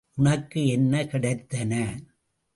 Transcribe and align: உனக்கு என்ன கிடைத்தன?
உனக்கு 0.17 0.67
என்ன 0.67 1.03
கிடைத்தன? 1.03 1.73